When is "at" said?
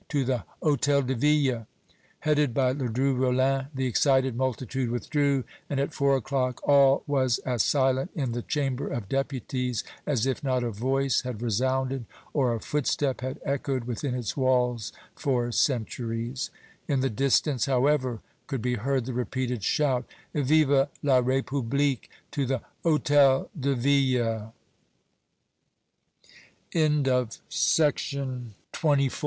5.79-5.93